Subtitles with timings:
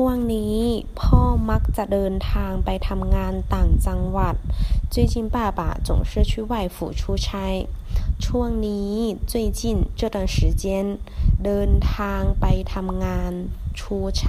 [0.00, 0.58] ช่วงนี้
[1.00, 4.34] พ่อมักจะเดินทางไปทำงานต่างจังหวัด
[4.92, 7.28] 最近爸爸总是去外府出差
[8.24, 8.94] ช่วงนี้
[9.32, 9.60] 最近
[9.98, 10.64] 这段时间
[11.44, 13.32] เดินทางไปทำงาน
[13.78, 13.80] 出
[14.20, 14.22] 差